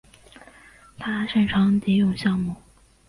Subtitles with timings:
[0.97, 2.55] 他擅长蝶泳项目。